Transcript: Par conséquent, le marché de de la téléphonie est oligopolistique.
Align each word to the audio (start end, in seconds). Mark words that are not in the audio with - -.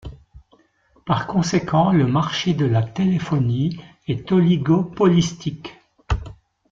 Par 1.05 1.27
conséquent, 1.27 1.91
le 1.93 2.07
marché 2.07 2.55
de 2.55 2.65
de 2.65 2.71
la 2.71 2.81
téléphonie 2.81 3.79
est 4.07 4.31
oligopolistique. 4.31 5.77